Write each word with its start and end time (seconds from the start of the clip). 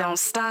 don't 0.00 0.16
stop. 0.18 0.49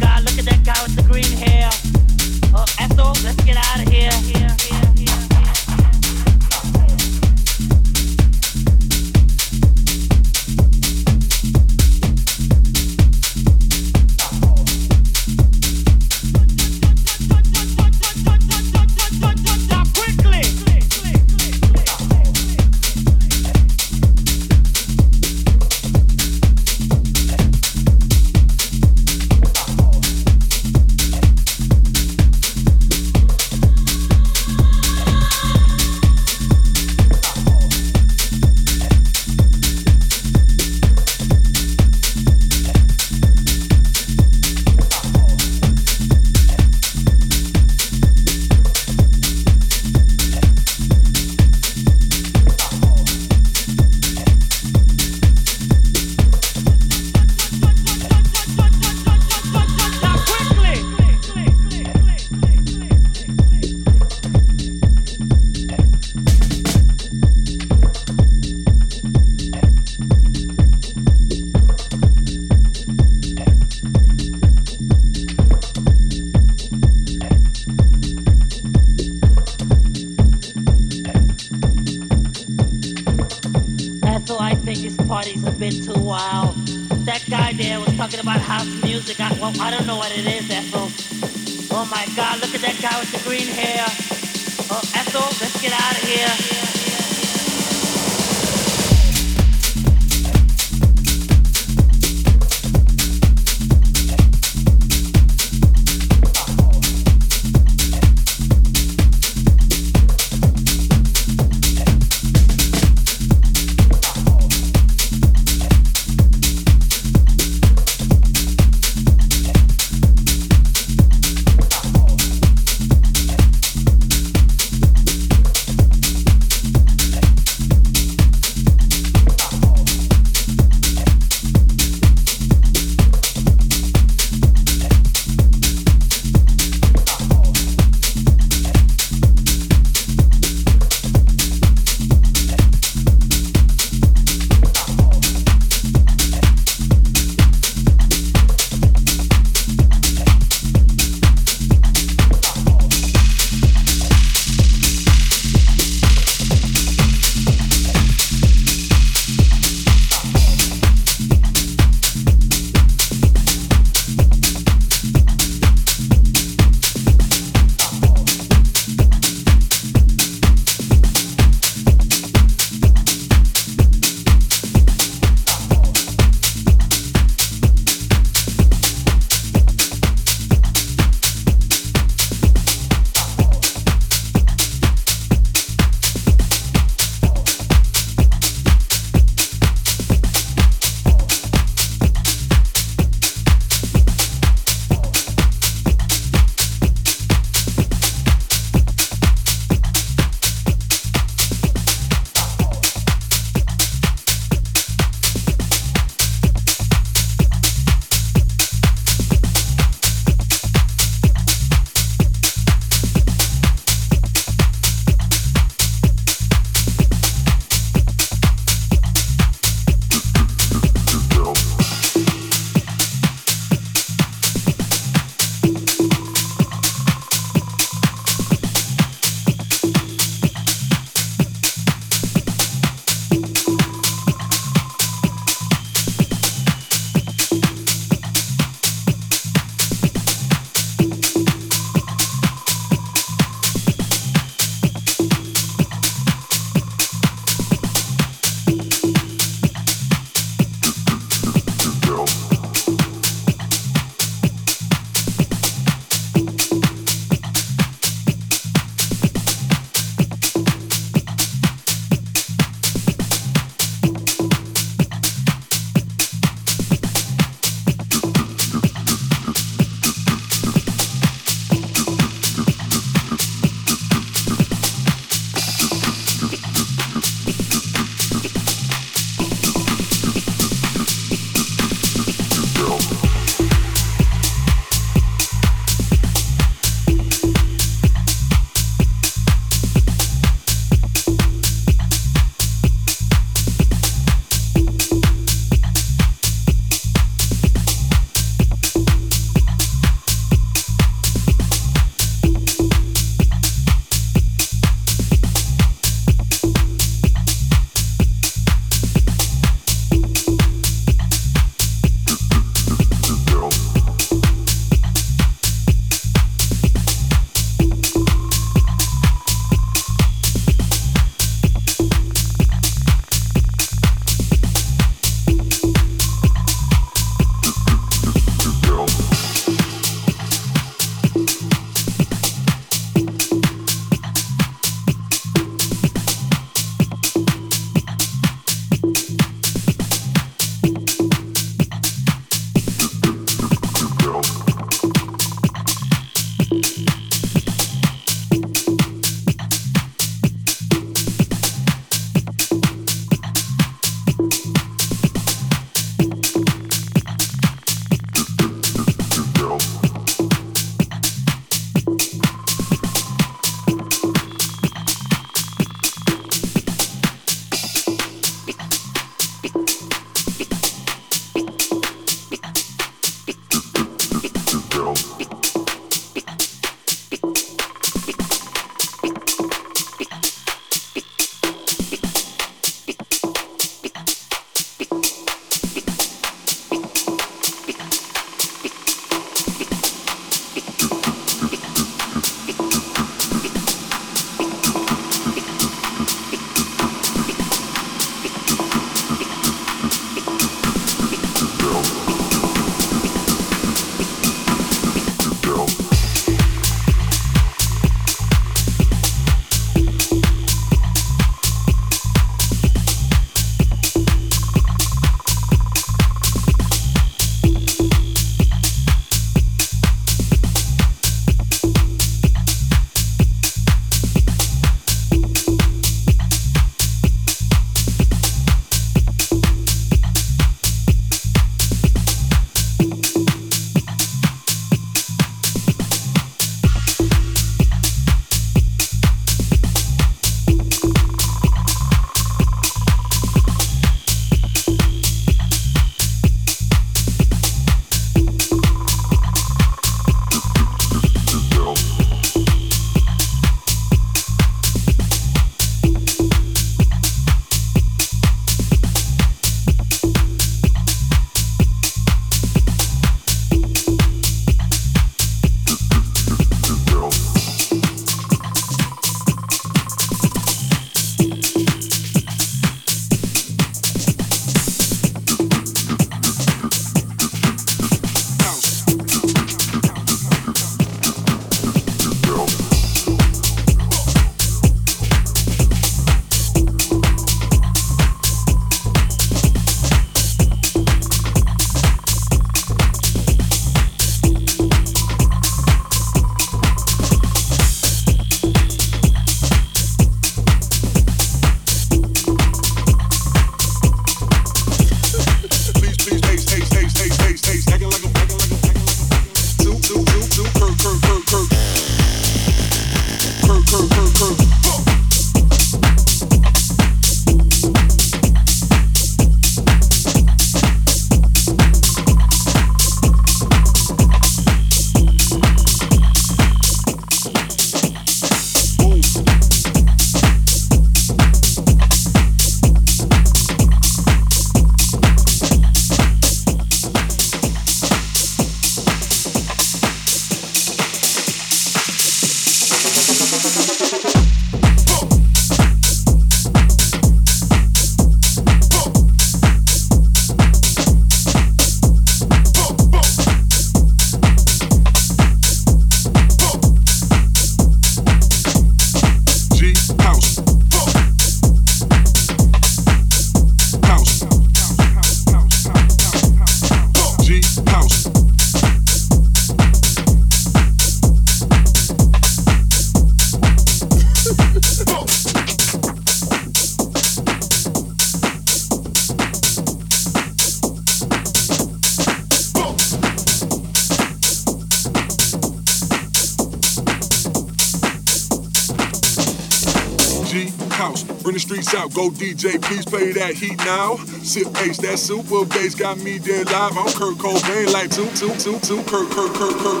DJ, 592.40 592.80
please 592.80 593.04
play 593.04 593.32
that 593.32 593.52
heat 593.52 593.76
now. 593.84 594.16
Sip 594.40 594.68
H, 594.80 594.96
that 595.04 595.18
super 595.18 595.62
bass 595.66 595.94
got 595.94 596.16
me 596.24 596.38
dead 596.38 596.72
live. 596.72 596.96
I'm 596.96 597.12
Kurt 597.12 597.36
Cobain, 597.36 597.92
like 597.92 598.10
two, 598.10 598.24
two, 598.32 598.48
two, 598.56 598.80
two. 598.80 598.96
Kurt, 599.04 599.28
Kurt, 599.28 599.52
Kurt, 599.52 599.76
Kurt, 599.76 600.00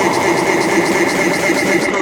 H, 0.00 0.16
H, 0.16 0.40
H, 0.40 0.64
H, 0.64 0.96
H, 0.96 1.12
H, 1.12 1.44
H, 1.44 1.60
H, 1.60 1.92
Kurt 1.92 1.99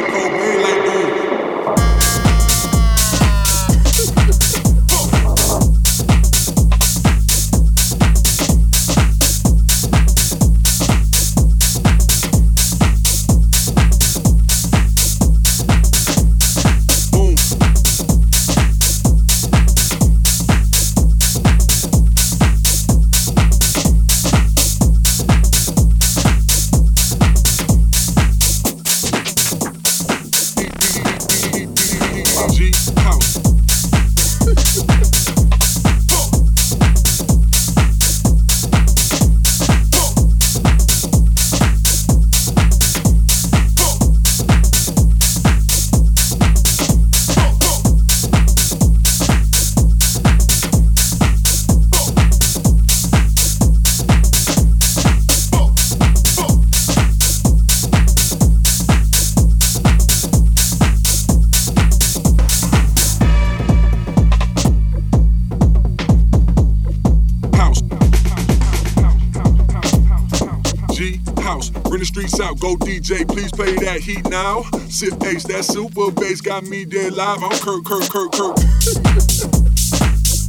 that 73.98 74.04
heat 74.04 74.28
now. 74.28 74.62
Sit 74.88 75.18
bass. 75.18 75.44
that 75.44 75.64
super 75.64 76.10
bass 76.12 76.40
got 76.40 76.64
me 76.64 76.84
dead 76.84 77.14
live. 77.14 77.42
I'm 77.42 77.50
Kirk, 77.58 77.84
Kirk, 77.84 78.10
Kirk, 78.10 78.32
Kirk. 78.32 78.56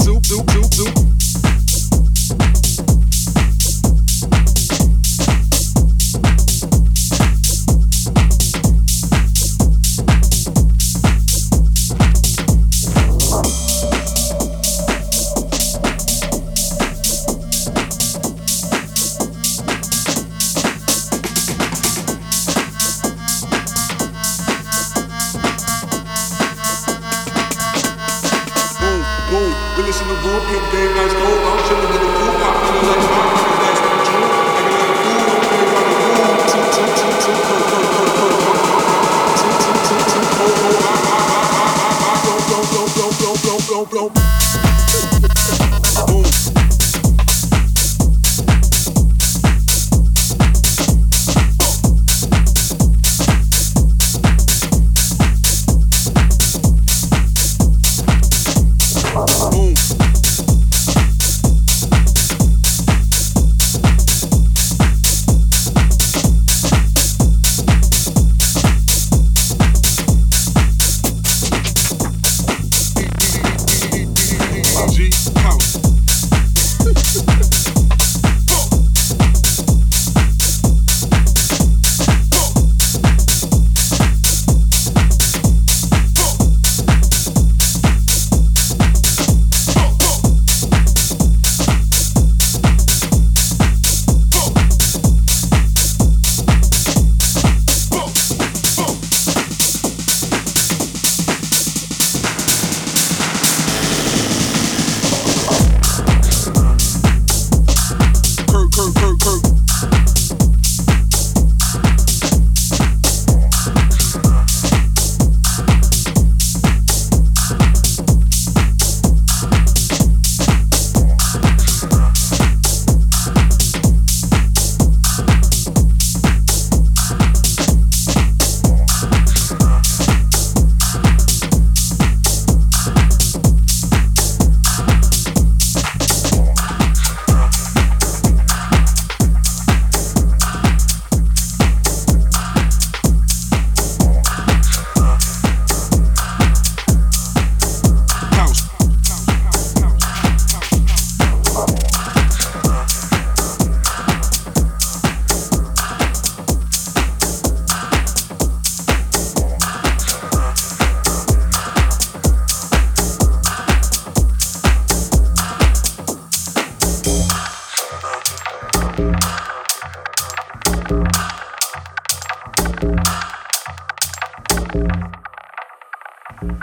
Doop, 0.06 0.22
doop, 0.24 0.45
doop, 0.45 0.70
doop. 0.76 1.09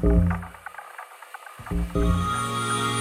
Thank 0.03 0.37
you. 1.97 2.96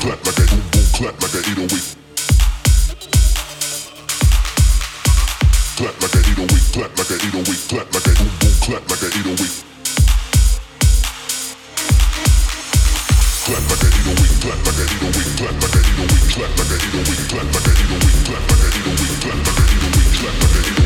clap 0.00 0.24
like 0.26 0.38
a 0.38 0.44
boom 0.46 0.62
boom 0.72 0.86
clap 0.92 1.16
like 1.22 1.34
a 1.34 1.40
808. 1.40 1.96
Clap 5.76 5.96
like 6.02 6.14
a 6.14 6.20
808, 6.20 6.72
clap 6.72 6.92
like 6.98 7.10
a 7.10 7.16
808, 7.16 7.68
clap 7.68 7.88
like 7.94 8.06
a 8.06 8.12
boom 8.16 8.32
boom 8.40 8.54
clap 8.64 8.84
like 8.90 9.02
a 9.02 9.08
808. 9.08 9.64
Clap 13.46 13.64
like 13.70 13.82
a 13.82 13.88
808, 13.88 14.42
clap 14.42 14.60
like 14.66 14.80
a 14.80 14.86
808, 14.86 15.36
clap 15.36 15.56
like 15.62 15.76
a 15.76 15.80
808, 15.80 16.16
clap 16.16 16.50
like 16.50 16.56
a 16.56 16.56
808, 16.56 16.56
clap 16.56 16.56
like 16.56 16.72
a 16.72 16.76
808, 16.76 17.30
clap 17.30 17.48
like 17.54 17.66
a 17.66 17.76
808, 17.76 18.26
clap 18.26 18.42
like 18.42 18.60
a 18.60 18.70
808, 18.76 19.22
clap 19.22 19.40
like 19.46 19.56
a 19.56 19.64
808, 19.66 20.16
clap 20.16 20.36
like 20.42 20.56
a 20.56 20.72
808. 20.76 20.85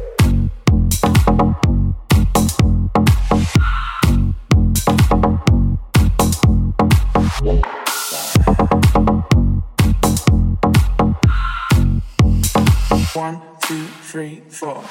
One, 13.21 13.39
two, 13.61 13.85
three, 13.85 14.41
four. 14.49 14.81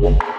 One, 0.00 0.31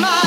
my 0.00 0.21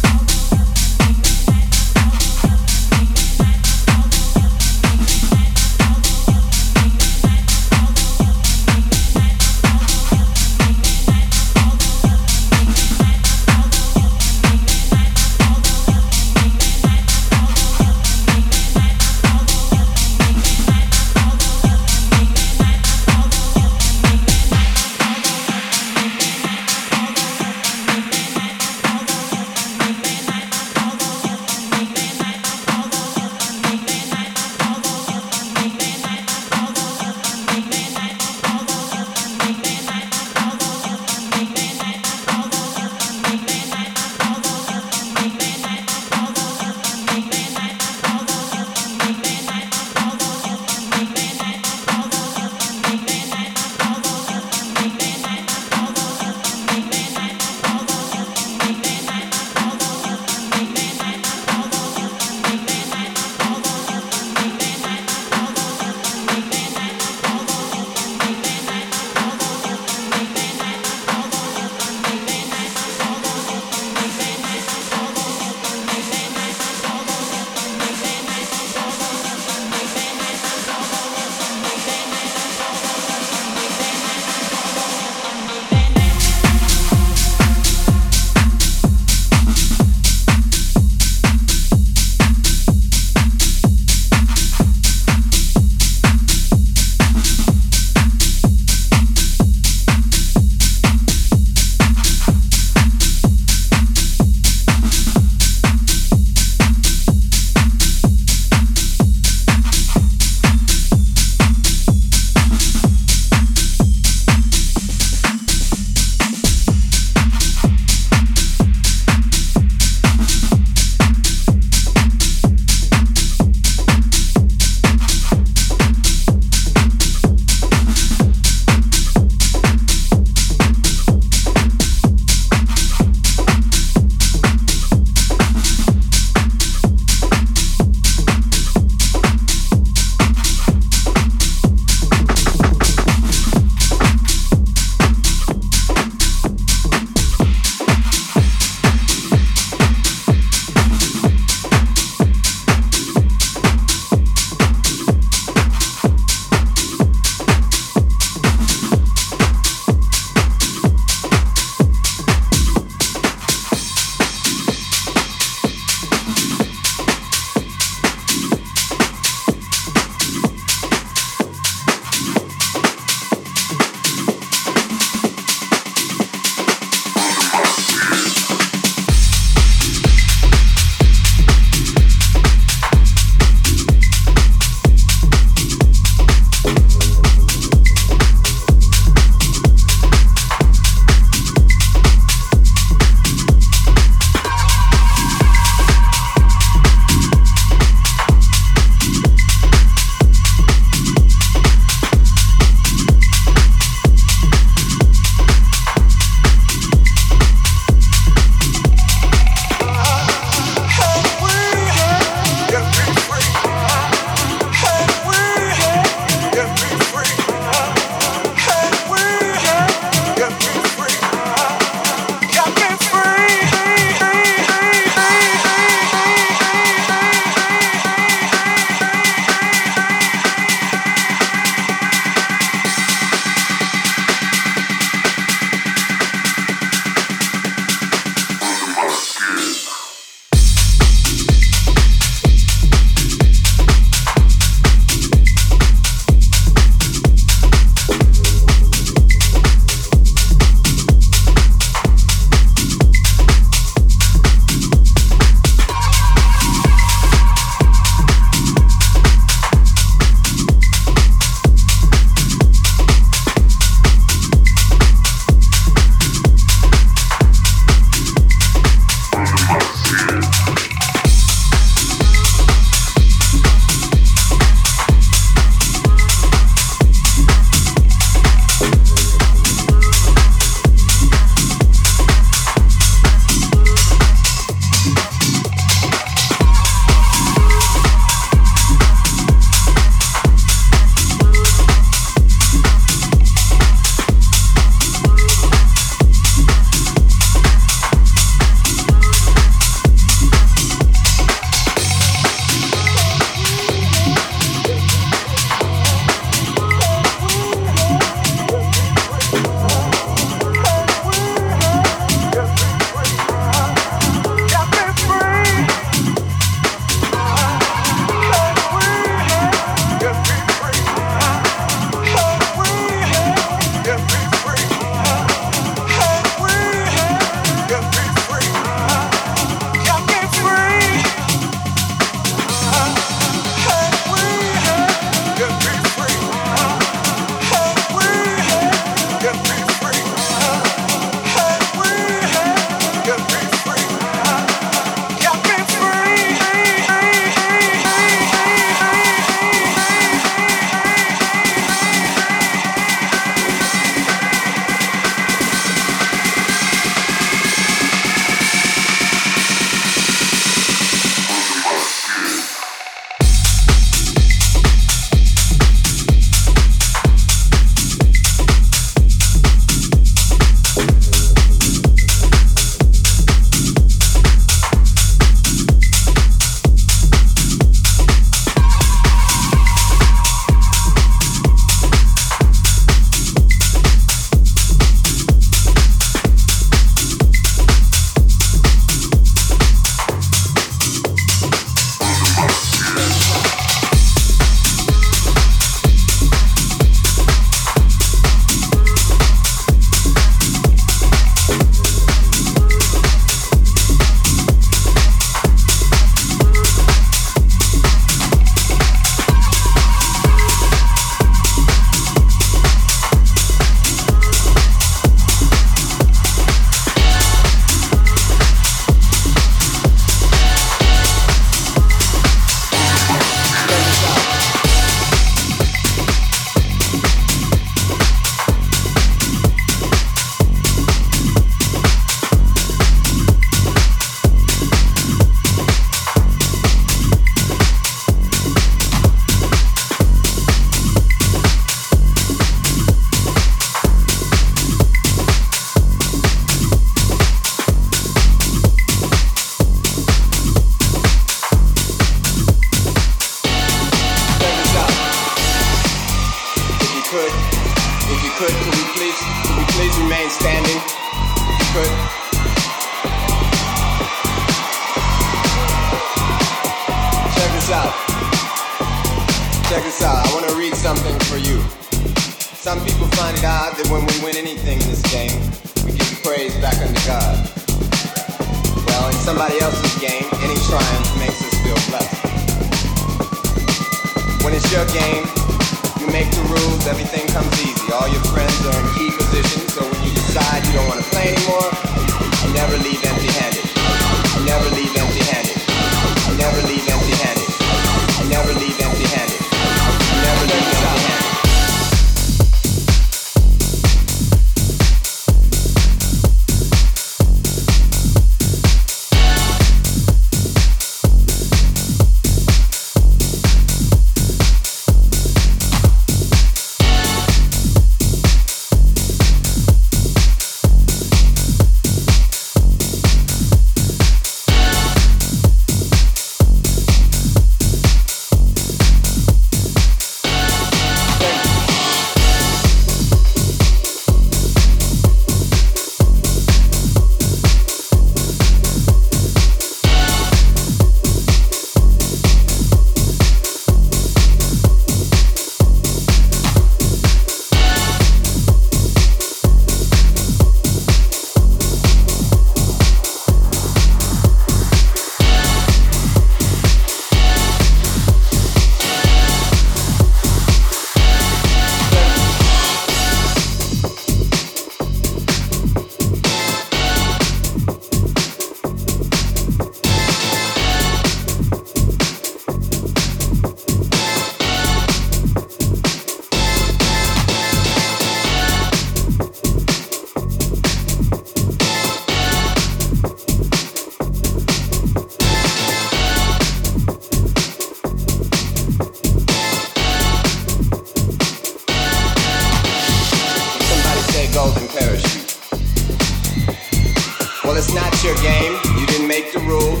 Well, 597.76 597.84
it's 597.84 597.94
not 597.94 598.24
your 598.24 598.34
game. 598.36 598.72
You 598.98 599.06
didn't 599.06 599.28
make 599.28 599.52
the 599.52 599.60
rules, 599.60 600.00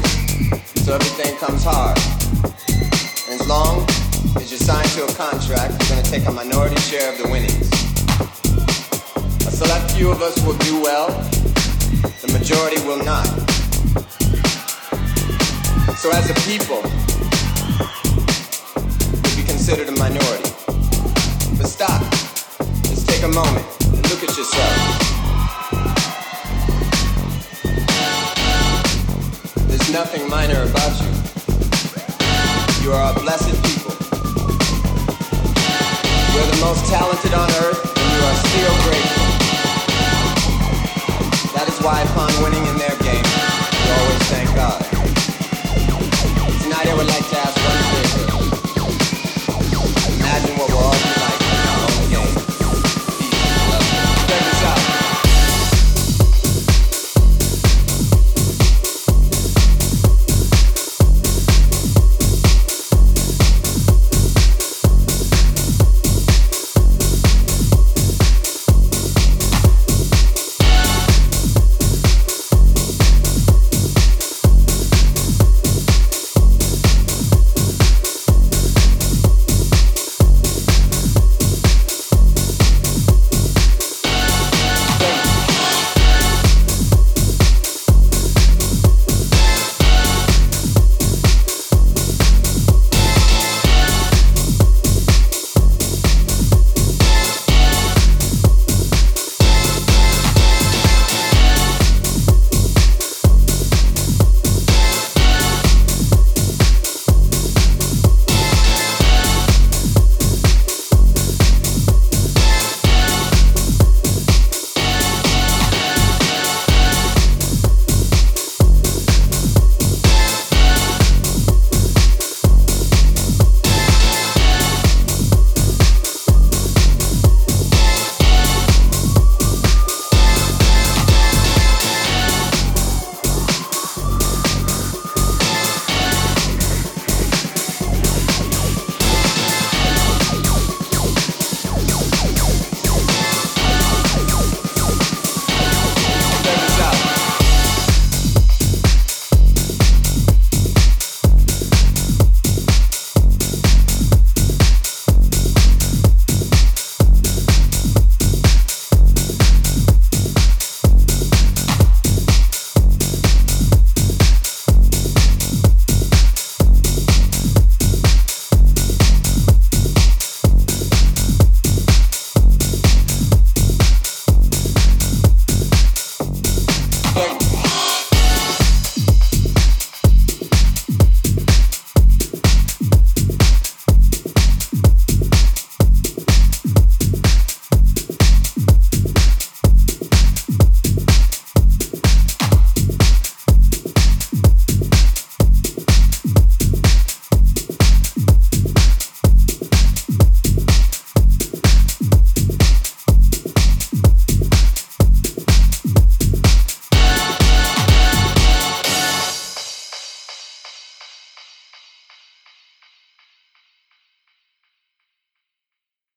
so 0.80 0.94
everything 0.94 1.36
comes 1.36 1.62
hard. 1.62 1.98
And 3.28 3.38
as 3.38 3.46
long 3.46 3.84
as 4.40 4.50
you're 4.50 4.58
signed 4.58 4.88
to 4.96 5.04
a 5.04 5.12
contract, 5.12 5.76
you're 5.76 5.90
going 5.90 6.02
to 6.02 6.10
take 6.10 6.24
a 6.24 6.32
minority 6.32 6.80
share 6.80 7.12
of 7.12 7.18
the 7.18 7.28
winnings. 7.28 7.68
A 9.46 9.50
select 9.50 9.90
few 9.90 10.10
of 10.10 10.22
us 10.22 10.42
will 10.46 10.56
do 10.64 10.80
well, 10.80 11.08
the 12.24 12.32
majority 12.32 12.80
will 12.88 13.04
not. 13.04 13.26
So 16.00 16.10
as 16.12 16.30
a 16.30 16.34
people, 16.48 16.80
we'll 19.20 19.36
be 19.36 19.44
considered 19.44 19.88
a 19.90 19.96
minority. 20.00 20.48
But 21.60 21.68
stop. 21.68 22.00
Let's 22.88 23.04
take 23.04 23.22
a 23.22 23.28
moment 23.28 23.66
and 23.84 24.00
look 24.08 24.22
at 24.22 24.34
yourself. 24.34 25.05
nothing 29.96 30.28
minor 30.28 30.62
about 30.68 30.92
you. 31.00 31.08
You 32.84 32.92
are 32.92 33.12
a 33.12 33.14
blessed 33.18 33.56
people. 33.64 33.96
You're 36.32 36.50
the 36.52 36.60
most 36.60 36.84
talented 36.92 37.32
on 37.32 37.48
earth, 37.64 37.80
and 37.96 38.08
you 38.12 38.20
are 38.28 38.36
still 38.44 38.74
grateful. 38.84 39.26
That 41.56 41.66
is 41.72 41.80
why 41.80 42.02
upon 42.02 42.28
winning 42.44 42.66
in 42.68 42.76
their 42.76 42.96
game, 43.08 43.24
you 43.24 43.90
always 43.96 44.24
thank 44.28 44.52
God. 44.52 44.84
Tonight 46.60 46.88
I 46.92 46.94
would 46.94 47.08
like 47.08 47.26
to 47.32 47.36
ask 47.40 47.56
one 47.64 47.80
thing. 47.88 48.12
Imagine 50.20 50.58
what 50.58 50.68
we're 50.68 50.84
all 50.84 51.25